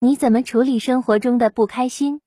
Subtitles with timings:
[0.00, 2.20] 你怎么处理生活中的不开心？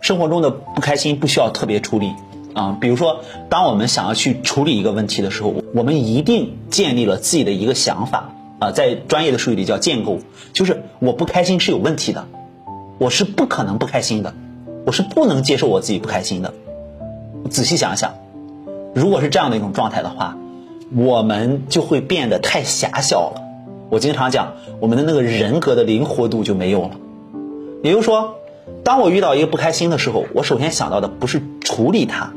[0.00, 2.14] 生活中的不开心不需要特别处理
[2.54, 10.20] 啊，比如说，当我们想要去处理一个问题的时候，我们一定建立了自己的一个想法啊，在专业的术语里叫建构，
[10.54, 12.26] 就是我不开心是有问题的，
[12.96, 14.32] 我是不可能不开心的，
[14.86, 16.54] 我是不能接受我自己不开心的。
[17.50, 18.14] 仔细想想，
[18.94, 20.38] 如果是这样的一种状态的话，
[20.96, 23.49] 我们就会变得太狭小了。
[23.90, 26.90] 我经常讲，我们的那个人格的灵活度就没有了。
[27.82, 28.36] 也就是说，
[28.84, 32.32] 当我遇到一个不开心的时候，我首先想到的不是处理它，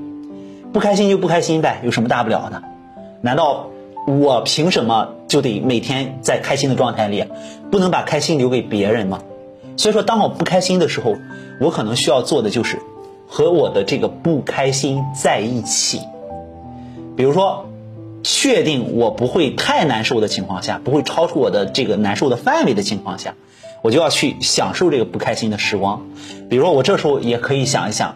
[0.73, 2.63] 不开心就不开心呗，有什么大不了的？
[3.21, 3.67] 难道
[4.07, 7.25] 我凭什么就得每天在开心的状态里，
[7.69, 9.21] 不能把开心留给别人吗？
[9.77, 11.15] 所以说，当我不开心的时候，
[11.61, 12.79] 我可能需要做的就是
[13.27, 15.99] 和我的这个不开心在一起。
[17.15, 17.67] 比如说。
[18.23, 23.35] 确定我不会太难受的情况下，不会超出我的这个难受的范围的情况下，
[23.81, 26.07] 我就要去享受这个不开心的时光。
[26.49, 28.15] 比如说，我这时候也可以想一想，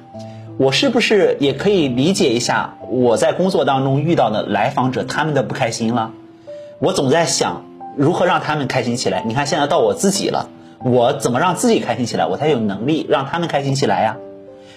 [0.58, 6.12] 我是不是也可以理解一下我在工作当中遇到的来访者他们的不开心了？
[6.80, 7.66] 我总在想
[7.98, 9.24] 如何让他们开心起来。
[9.28, 10.50] 你看，现在到我自己了，
[10.84, 14.18] 我怎么让自己开心起来，我才有能力让他们开心起来呀？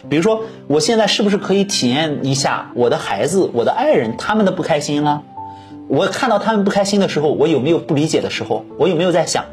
[0.09, 5.23] 比如说，我现在是不是可以体验一下我的孩子、我的爱人他们的不开心了？
[5.89, 8.65] 我看到他们不开心的时候，我有没有不理解的时候？
[8.79, 9.45] 我有没有在想，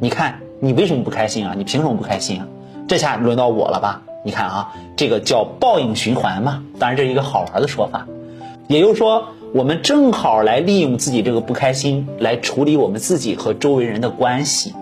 [0.00, 1.54] 你看你为什么不开心啊？
[1.56, 2.46] 你凭什么不开心啊？
[2.86, 4.02] 这下轮到我了吧？
[4.24, 6.64] 你看啊，这个叫报应循环嘛。
[6.78, 8.06] 当然这是一个好玩的说法，
[8.66, 14.74] 也就是说，我们正好来利用自己这个不开心来处理我们自己和周围人的关系。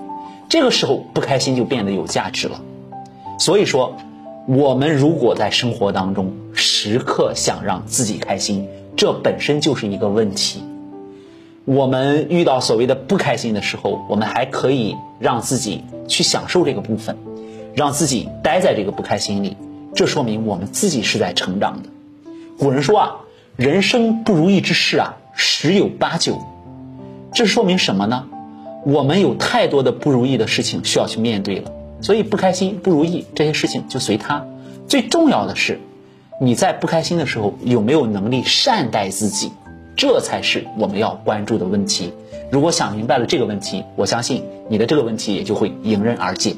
[0.48, 2.61] 这个时候不开心就变得有价值了。
[3.39, 3.97] 所以说。
[4.48, 10.62] 我们如果在生活当中时刻想让自己开心，这本身就是一个问题。
[11.65, 17.17] 我们遇到所谓的不开心的时候，我们还可以让自己去享受这个部分，
[17.75, 19.57] 让自己待在这个不开心里，
[19.95, 21.89] 这说明我们自己是在成长的。
[22.59, 23.17] 古人说啊，
[23.55, 26.41] 人生不如意之事啊，十有八九。
[27.33, 28.27] 这说明什么呢？
[28.85, 31.70] 我们有太多的不如意的事情需要去面对了。
[32.02, 34.45] 所以不开心、不如意这些事情就随他。
[34.89, 35.80] 最重要的是，
[36.40, 39.52] 你在不开心的时候有没有能力善待自己，
[39.96, 42.12] 这才是我们要关注的问题。
[42.51, 46.57] 如果想明白了这个问题，我相信你的这个问题也就会迎刃而解。